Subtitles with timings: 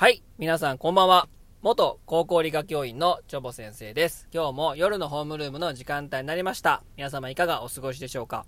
[0.00, 1.28] はい皆さんこんばんは。
[1.60, 4.28] 元高校理科教員のチョボ先生です。
[4.32, 6.84] 今日も夜のホームルームの時間帯になりました。
[6.96, 8.46] 皆様いかがお過ごしでしょうか？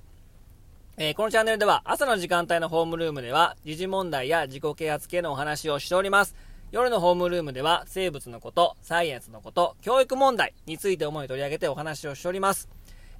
[0.96, 6.36] えー、このチャンネルでは朝の時間帯のホームルームでは時事問題や自己啓発系のお話をしております。
[6.70, 12.68] 夜のホームルームでは生物のこと、サイエンスのこと、教育問題について主に取り上げてお話をしております。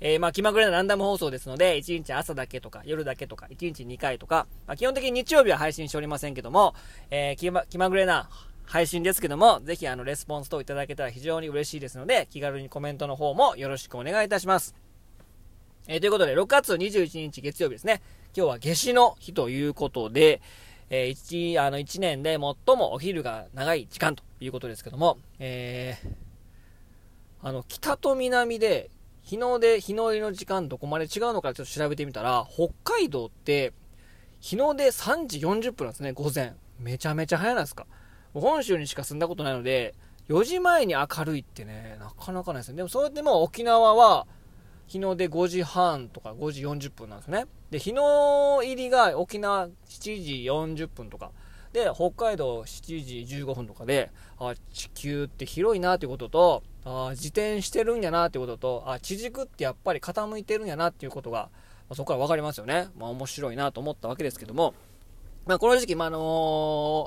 [0.01, 6.75] えー、まあ、気まぐれなランダム放送ですので、1日朝だけとか、夜だけとか、1日2回とか、まあ、基本的に日曜日は配信しておりませんけども、
[7.11, 8.31] えー、気ま、気まぐれな
[8.65, 14.75] 配信ですけども、ぜひあの、レスポンス等いただけたら非常に嬉しいですので、気軽にコメントの方もよろしくお願いいたします。
[15.87, 18.01] えー、ということで、6月21日月曜日ですね。
[18.35, 20.41] 今日は夏至の日ということで、
[20.89, 26.09] えー、一、あの、一年で最もお昼が長い時間ということですけども、えー、
[27.43, 28.89] あの、北と南で、
[29.31, 33.73] 日の出、日の入りの時間どこまで違うのかちょっと調べてみたら、北海道って、
[34.41, 36.55] 日の出3時40分なんですね、午前。
[36.81, 37.87] めちゃめちゃ早いなんですか。
[38.35, 39.95] 本州にしか住んだことないので、
[40.29, 42.79] 4時前に明るいってね、なかなかないですね。
[42.79, 44.27] でもそれでも沖縄は、
[44.89, 47.45] 日の出5時半とか5時40分なんですね。
[47.71, 50.25] で、日の入りが沖縄7
[50.75, 51.31] 時40分とか。
[51.73, 61.51] で、北海道7時15分とかで、あ、地球って広いなっていうことと、あ自転してるんやなってことと、あ、地軸ってやっぱり傾いてるんやなっていうことが、
[61.89, 62.89] まあ、そこから分かりますよね。
[62.99, 64.75] まあ面白いなと思ったわけですけども、
[65.47, 66.19] まあこの時期、まああの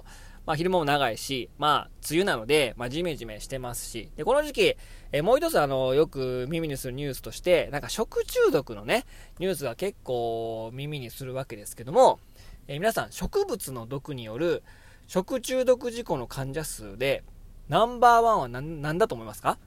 [0.06, 4.78] ーまあ昼間も長いし、まあ梅雨なので、まあジメジメしてますし、で、この時期、
[5.12, 9.06] えもう一つあの、よく耳にするニュースとして、なんか食中毒のね、
[9.40, 12.20] ニュースが結構耳にするわけですけども、
[12.68, 14.64] え皆さん植物の毒による
[15.08, 17.24] 食中毒事故の患者数で、
[17.70, 19.58] ナンバーワンは何何だと思いますか？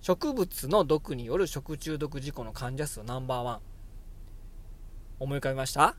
[0.00, 3.60] 植物の毒による食中毒事故の患者数ナンバーワン。
[5.20, 5.96] 思い浮かびました？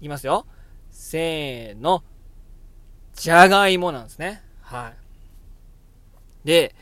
[0.00, 0.46] いきますよ。
[0.90, 2.02] せーの。
[3.14, 4.42] じゃがいもなんですね。
[4.62, 4.92] は
[6.44, 6.46] い。
[6.46, 6.74] で、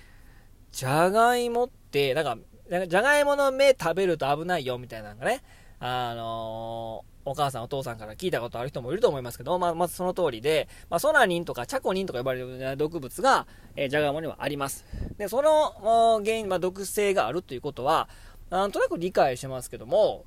[0.71, 2.39] じゃがいもって、なんか、
[2.87, 5.43] じゃがいもの芽食べると危ないよみたいなのがね、
[5.81, 14.87] あのー、お母さんお父さんから聞いたことある人もいると思いますけど、まあ、まずその通りで、まあ、ソナニンとかチャコニンとか呼ばれる毒物が、えー、ジャガイモにはあります。
[15.19, 18.09] で、その原因、まあ、毒性があるということは、
[18.49, 20.25] なんとなく理解してますけども、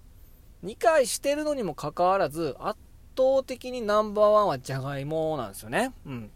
[0.62, 2.78] 理解してるのにもかかわらず、圧
[3.18, 5.94] 倒的にナンバーワンはジャガイモなんですよね。
[6.06, 6.32] うん。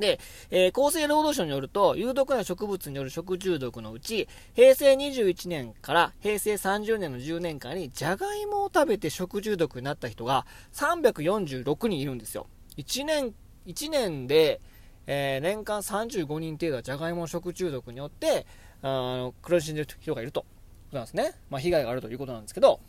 [0.00, 0.18] で、
[0.50, 12.46] えー、厚生労働省によると、有毒な植物による食中毒のうち、平成21年から平成30年の10年間に、じゃがいもを食べて食中毒になった人が346人いるんですよ。
[12.78, 13.34] 1年、
[13.66, 14.60] 1年で、
[15.06, 18.46] えー、年間35人程度はじゃがいも食中毒によって、
[18.82, 18.86] あ
[19.16, 20.44] の、苦しんでる人がいると。
[20.90, 21.34] そうなんですね。
[21.50, 22.80] まあ、被害があるということなんですけど、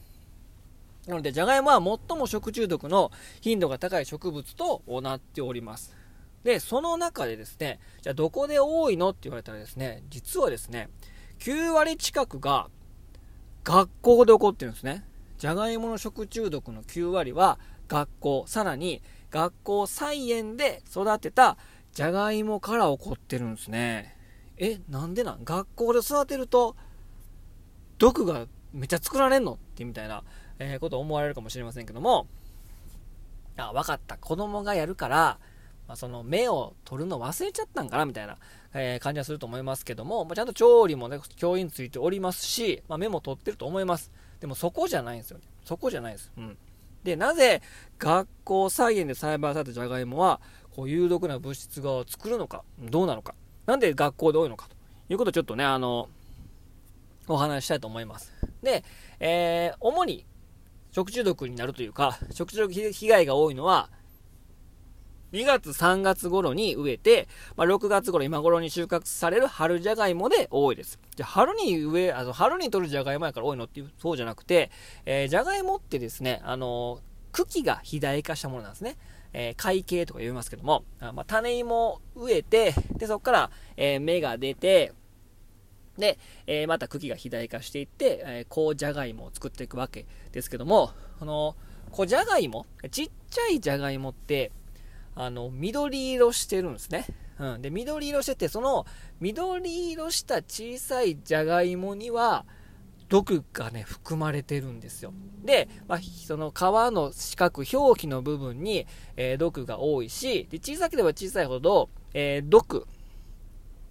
[1.08, 3.12] なので、じゃがいもは最も食中毒の
[3.42, 6.01] 頻度が高い植物となっております。
[6.44, 10.90] で、その中でですね、じゃあどこで多いのって言われたらですね、実はですね、
[11.40, 12.70] 9割近くが
[13.64, 15.06] 学校で起こってるんですね。
[15.38, 21.58] じゃがいもの食中毒の9割は学校、さらに学校菜園で育てた
[21.94, 24.18] じゃがいもから起こってるんですね。
[24.58, 25.44] え、なんでなん？
[25.44, 26.76] 学校で育てると
[27.98, 30.24] 毒がめっちゃ作られんのってみたいな、
[30.60, 32.28] えー、こと思われるかもしれませんけども、
[33.58, 34.18] あ、わかった。
[34.18, 35.40] 子供がやるから、
[35.92, 38.38] まあ、その目を取るの忘れちゃったんかなみたいな、
[38.74, 44.10] えー、感じはすると思いますけども、まあ、ちゃんと調理もね、教員ついておりますし、まあ、目も取ってると思います。
[44.40, 45.44] でもそこじゃないんですよね。
[45.66, 46.32] そこじゃないです。
[46.38, 46.58] うん。
[47.04, 47.62] で、なぜ
[48.00, 50.40] 学校菜園で栽培されたじゃがいもは、
[50.74, 53.36] こう有毒な物質が作るのか、どうなのか、
[53.66, 54.76] なんで学校で多いのかと
[55.12, 56.08] いうことをちょっとね、あの、
[57.28, 58.32] お話したいと思います。
[58.64, 58.86] で、
[59.20, 60.26] えー、主に
[60.94, 63.90] 食中毒になるというか、食中毒被害が多いのは、
[65.32, 71.00] 2月3月頃に植えて、まあ、6月頃今頃に収穫される春じゃがいもで多いです。
[71.16, 74.72] じゃ春に植え、あの、春に取るじゃがいもやから多いのっていう、そうじゃなくて、
[75.06, 77.00] えー、じゃがいもってですね、あの、
[77.32, 78.98] 茎が肥大化したものなんですね。
[79.34, 84.94] えー、海茎とか言いますけども、あまあ、種芋を植えて、で、そこから、えー、芽が出て、
[85.98, 86.18] で、
[86.48, 91.56] えー、また茎が肥大化していって、えー、こうじゃがいもを作っていくわけですけども、この、
[91.92, 94.52] こじゃがいも、ちっちゃいじゃがいもって、
[95.16, 97.06] あの、緑色してるんですね。
[97.40, 97.62] うん。
[97.62, 98.86] で、緑色してて、その、
[99.20, 102.46] 緑色した小さいじゃがいもには、
[103.10, 105.14] 毒がね、含まれてるんですよ。
[105.44, 108.88] で、まあ、その皮の四角、表皮の部分に、
[109.18, 112.88] えー、毒が多いし、で、小さければ小さいほど、えー、毒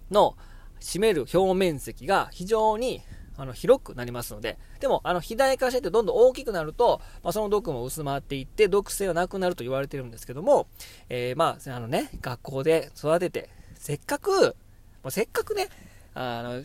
[0.09, 0.35] の
[0.79, 3.01] 占める表面積が非常に
[3.41, 10.67] あの、広くなりますので、でも、あの、肥大化しててどんどん大きくなると、まあ、その毒も薄まっていって、毒性はなくなると言われてるんですけども、
[11.09, 14.55] えー、まあ、あのね、学校で育てて、せっかく
[15.03, 15.69] ま、せっかくね、
[16.13, 16.63] あの、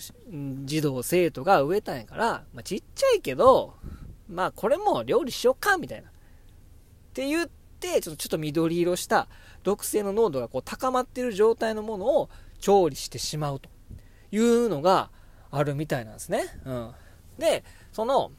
[0.64, 3.74] 児童、生徒が植えたんやから、まあ、ちっちゃいけど、
[4.28, 6.08] まあ、これも料理しよっか、みたいな。
[6.08, 6.12] っ
[7.14, 7.48] て言っ
[7.80, 9.28] て、ちょっと、ちょっと緑色した
[9.62, 12.28] 毒性の濃度がこう高まってる状態のものを
[12.60, 13.70] 調理してしまうと
[14.30, 15.10] いうのが
[15.56, 16.44] あるみたいなんですね。
[16.64, 16.92] うん。
[17.38, 18.30] で、その、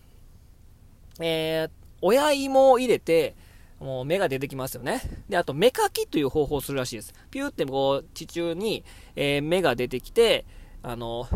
[1.20, 1.70] えー、
[2.02, 3.36] 親芋を入れて、
[3.80, 5.02] もう芽が出てきますよね。
[5.30, 7.14] で、あと芽かきという方法をするらしいです。
[7.32, 8.84] ピューってこう地中に、
[9.16, 10.46] えー、芽が出てきて、
[10.84, 11.28] あの、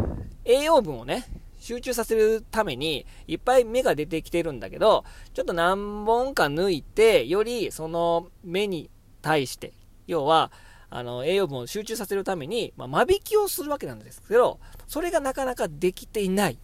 [0.45, 1.25] 栄養分をね、
[1.59, 5.03] 集中させるために、いっぱい芽が出てきてるんだけど、
[5.33, 8.89] ちょっと何本か抜いて、よりその芽に
[9.21, 9.73] 対して、
[10.07, 10.51] 要は、
[10.91, 16.57] あの、栄養分を集中させるために、まあ、間引きをするわけなんですけど、それがなかなかできていない。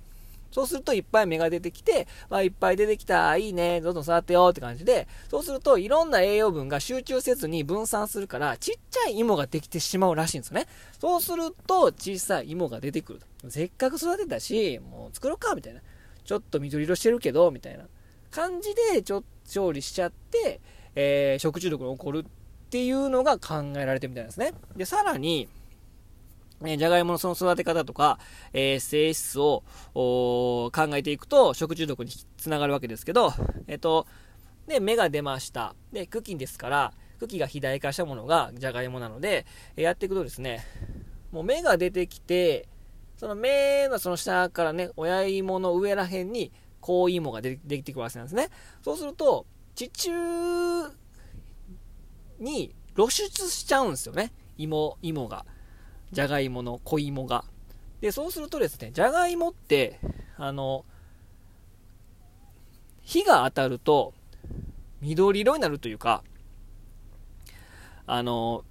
[0.52, 10.68] そうするといっぱい芽が出てきて、まあ、いっぱい出てきた、いいね、どんどん育ってよって感じで、そうするといろんな栄養分が集中せずに分散するから、ちっちゃい芋ができてしまうらしいんですよね。
[11.00, 13.50] そうすると小さい芋が出てくると。
[13.50, 15.82] せっかく育てたし、もう作ろうか、みたいな。
[16.26, 17.86] ちょっと緑色してるけど、みたいな
[18.32, 20.60] 感じで、ちょっと調理しちゃって、
[20.96, 22.24] えー、食中毒が起こるっ
[22.70, 24.54] ていうのが考えられてるみたいですね。
[24.76, 25.48] で、さらに、
[26.62, 28.20] えー、じゃがいものその育て方とか、
[28.54, 33.34] えー、性質を考えていくと、食中毒につながるわけですけど、
[33.68, 34.08] えっ、ー、と、
[34.68, 35.76] で、芽が出ました。
[35.94, 40.66] で、茎ですから、茎が肥大化したものがじゃがいもなので、えやっていくとですね、
[41.32, 42.68] もう芽が出てきて、
[43.18, 48.50] その芽のその下からね、親芋の上ら辺に、高芋がでできてくるわけなんですね。
[48.82, 50.12] そうすると、地中
[52.40, 54.32] に露出しちゃうんですよね。
[54.58, 55.46] 芋、芋が。
[56.12, 57.44] じゃがいもの小芋が。
[58.02, 60.00] で、そうするとですね、じゃがいもって、
[60.38, 60.86] あの、
[63.02, 64.14] 火が当たると
[65.02, 66.24] 緑色になるというか、
[68.06, 68.64] あの、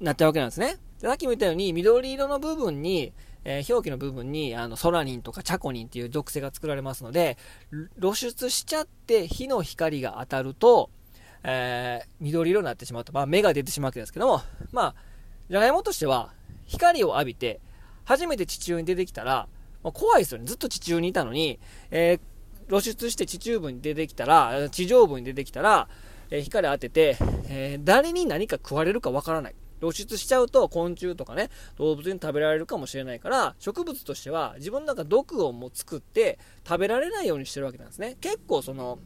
[0.00, 0.76] なっちゃうわけなんですね。
[1.00, 3.12] でさっきも言ったように、緑色の部分に、
[3.44, 7.38] えー、表記の部分に、あの、ソラニンとかチャコニンっていう毒性が作られますので、
[8.00, 10.90] 露出しちゃって火の光が当たると、
[11.44, 14.94] えー、緑色になってしまうと、まあ、芽が出てしまうわけですけども、まあ、
[15.50, 16.32] じゃがいもとしては、
[16.66, 17.60] 光を浴びて、
[18.04, 19.48] 初めて地中に出てきたら、
[19.82, 20.44] まあ、怖いですよね。
[20.46, 21.58] ずっと地中にいたのに、
[21.90, 25.88] えー、露出して地中部に出てきたら、地上部に出てきたら、
[26.30, 27.16] えー、光当てて、
[27.48, 29.54] え、誰に何か食われるかわからない。
[29.82, 38.16] 露出しちゃうと昆虫とかね、動物に食べられるかもしれないから、植物としては自分の中毒をも作って食べられないようにしてるわけなんですね。
[38.20, 39.00] 結構その、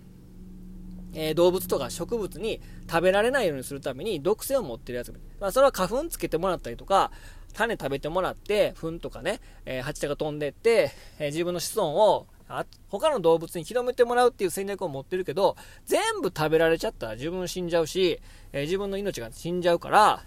[1.17, 5.13] えー、動物とか植物に食べられないようにするために毒性を持ってるやつ。
[5.41, 7.11] まあ、それは花粉つけてもらったりとか、
[7.55, 18.21] 種食べてもらって、糞とかね、えー、蜂が飛んでって、えー、自分の子孫をあ他の動物に広めてもらうっていう戦略を持ってるけど、全部食べられちゃったら自分死んじゃうし、
[18.53, 20.23] えー、自分の命が死んじゃうから、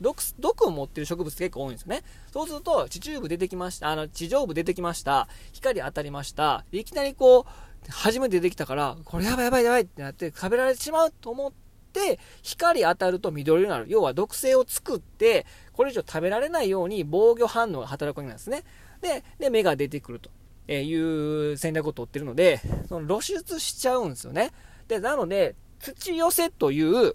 [0.00, 2.02] 毒、毒を持ってる植物結構多いんですよね。
[2.32, 11.52] そうすると、地中部出てきました、あの、地上部出てきました、光当たりました、いきなりこう、初めて出てきたから、これやばいやばいやばいってなって食べられてしまうと思っ
[11.92, 13.86] て、光当たると緑になる。
[13.88, 18.64] 要は毒性を作って、これ以上食べられないように防御反応が働くわけなんですね。
[19.00, 20.30] で、で、芽が出てくると
[20.72, 24.52] いう戦略を取ってるので、その露出しちゃうんですよね。
[24.86, 27.14] で、なので、土寄せという、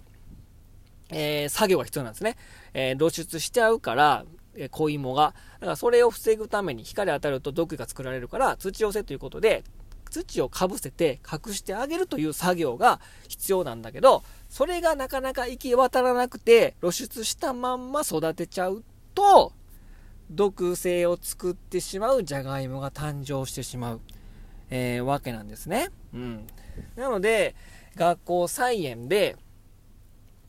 [1.10, 2.36] えー、作業が必要なんですね。
[2.72, 4.24] えー、露出しちゃうから、
[4.56, 5.34] えー、小芋が。
[5.60, 9.62] だからそれを防ぐために光当たると毒が作られるから、土寄せということで、
[10.22, 19.52] 土をかぶせて隠してあげるという作業が必要なんだけど、それがなかなか行き渡らなくて露出したまんま育てちゃうと、
[20.30, 24.00] 毒性を作ってしまうじゃがいもが誕生してしまう、
[24.70, 25.90] えー、わけなんですね。
[26.14, 26.46] うん。
[26.96, 27.54] なので、
[27.96, 29.36] 学校菜園で、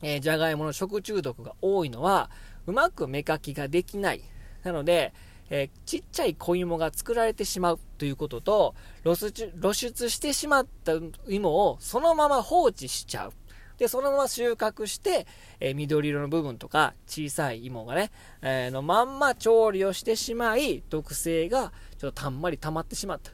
[0.02, 2.30] えー、じゃがいもの食中毒が多いのは、
[2.66, 4.22] うまく芽かきができない。
[4.62, 5.12] なので、
[5.50, 10.94] えー、ちっちゃい小芋が作られてしまうということと、露出露出してしまった
[11.28, 13.32] 芋をそのまま放置しちゃう。
[13.78, 15.26] で、そのまま収穫して、
[15.60, 18.10] えー、緑色の部分とか小さい芋がね、
[18.40, 23.30] えー、のまんま調理をしてしまい、毒性がちょっとたんまり溜まってしまった。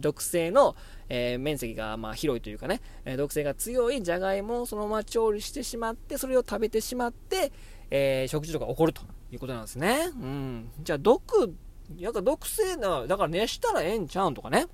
[0.00, 0.76] 毒性の、
[1.08, 2.80] えー、面積がまあ広いというかね、
[3.16, 7.52] 毒性が強いじゃがいもをそのまま調理してしまって、それを食べてしまって、
[7.90, 10.10] え食中毒が起こるということなんですね。
[10.14, 10.70] うん。
[10.82, 11.56] じゃあ、毒、
[11.98, 14.66] なんか毒性な、だから熱したらええんちゃうんとかね。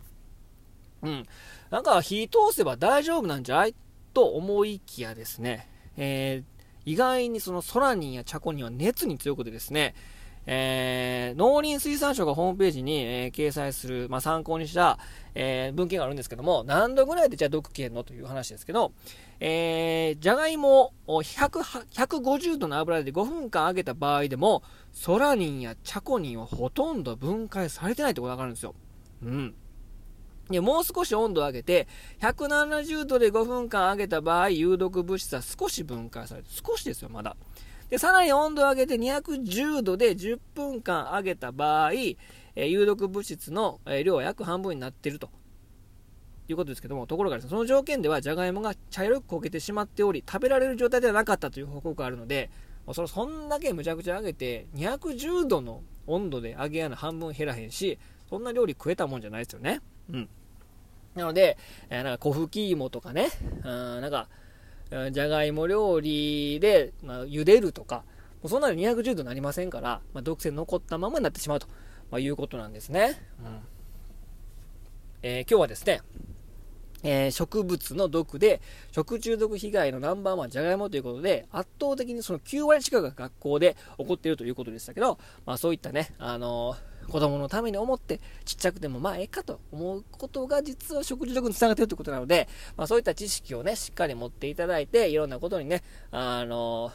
[1.02, 1.26] うん。
[1.70, 3.74] なんか火通せば大丈夫なんじゃない？
[4.14, 9.94] と思いきやですね、えー、意外にそのソラニンやチャコニンは熱に強くてですね、
[10.50, 14.98] えー、農林水産省がホームページに、えー、掲載する、まあ、参考にした、
[15.34, 18.92] えー、文献があるんですけども、何度ぐらいでじゃあ毒消えるのという話ですけど、
[19.40, 28.74] えー、じゃがいもを150度の油で5分間揚げた場合でも、ソラニンやチャコニンはほとんど分解されてないってことがわかるんですよ。
[29.22, 29.54] うん。
[30.48, 31.88] で、もう少し温度を上げて、
[32.22, 37.36] 170度で5分間揚げた場合、有毒物質は少し分解されて、少しですよ、まだ。
[37.90, 41.92] で、さらに温度を上げて210度で10分間揚げた場合、
[42.54, 45.30] え、有毒物質の、量は約半分になっていると。
[46.50, 52.50] いうことですけども、ところがですね、その条件では、じゃがいもが茶色く焦げてしまっており、食べられる状態ではなかったという報告があるので、
[52.92, 57.98] そそんだけむちゃくちゃ揚げて、210度の温度で揚げやの半分減らへんし、
[58.30, 59.80] そんな料理食えたもんじゃないですよね。
[60.10, 60.28] うん。
[61.14, 61.58] なので、
[61.90, 63.28] えー、なんか小吹き芋とかね、
[63.64, 64.28] うん、なんか、
[65.12, 68.04] じゃがいも料理で、まあ、茹でるとか、
[68.42, 71.66] もうそんなの210度になりませんから、まあ、毒性残ったままになってしまうと、
[72.10, 73.20] まあ、いうことなんですね。
[73.44, 73.78] うん
[75.22, 76.00] えー、今日はですね、
[77.02, 78.60] えー、植物の毒で
[78.92, 96.92] 食中毒被害のナンバーワンじゃがいもということで圧倒的にその9割近くが学校で起こっているということでしたけど、まあ、そういったね、あのー、子供のために思ってちっちゃくてもまあええかと思うことが実は食中毒につながっているということなので、まあ、そういった知識をねしっかり持っていただいていろんなことにね、あの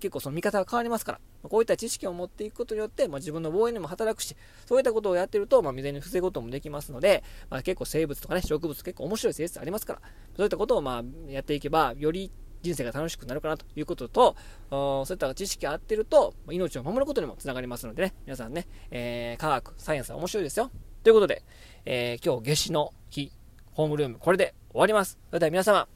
[0.00, 4.34] 結構その見方が変わりますから、こういった知識を持っていくことによって、まあ、自分の防衛にも働くし、
[4.66, 10.00] そういったことをやってると、まあ、未然に防ぐこともできますので、まあ、結構生物とかね、植物結構面白い性質ありますから、
[10.36, 12.30] そういったことをまあやっていけば、より
[12.62, 14.36] 人生が楽しくなるかなということと、
[14.70, 20.70] そういった知識が合ってると、命を守ることにもつながりますのでね、皆さんね、えー、科学、サイエンスは面白いですよ。
[21.02, 21.42] ということで、
[21.84, 23.32] えー、今日夏至の日、
[23.72, 25.18] ホームルーム、これで終わります。
[25.28, 25.88] それでは皆様、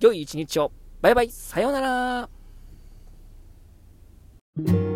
[0.00, 0.72] 良い一日を。
[1.00, 1.30] バイバイ。
[1.30, 2.28] さようなら。
[4.54, 4.91] thank you